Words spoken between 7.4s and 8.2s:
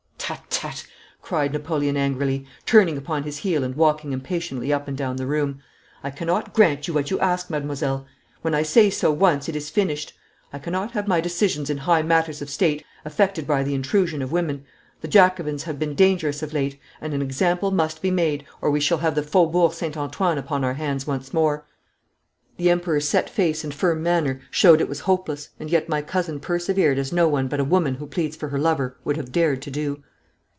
mademoiselle.